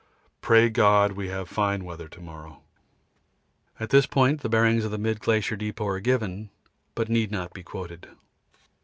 Pray 0.41 0.67
God 0.67 1.11
we 1.11 1.27
have 1.27 1.47
fine 1.47 1.83
weather 1.85 2.07
to 2.09 2.19
morrow. 2.19 2.63
[At 3.79 3.91
this 3.91 4.07
point 4.07 4.41
the 4.41 4.49
bearings 4.49 4.83
of 4.83 4.89
the 4.89 4.97
mid 4.97 5.19
glacier 5.19 5.55
depôt 5.55 5.85
are 5.85 5.99
given, 5.99 6.49
but 6.95 7.07
need 7.07 7.29
not 7.29 7.53
be 7.53 7.61
quoted. 7.61 8.07